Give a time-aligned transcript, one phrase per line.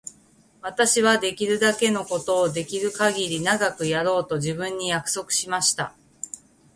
[0.63, 5.93] 私はできるだけのことをできるかぎり長くやろうと自分に約束しました。